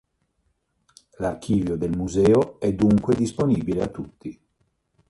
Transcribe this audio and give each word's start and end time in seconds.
L'archivio 1.19 1.75
del 1.77 1.95
museo 1.95 2.59
è 2.59 2.73
dunque 2.73 3.13
disponibile 3.15 3.83
a 3.83 3.87
tutti. 3.87 4.41